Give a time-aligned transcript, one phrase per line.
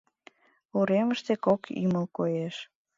[0.77, 2.55] Уремыште кок ӱмыл коеш.